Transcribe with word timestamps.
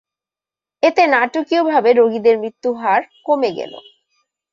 এতে 0.83 1.03
নাটকীয়ভাবে 1.07 1.89
রোগীদের 1.93 2.35
মৃত্যুহার 2.37 3.01
কমে 3.25 3.51
গেলো। 3.57 3.79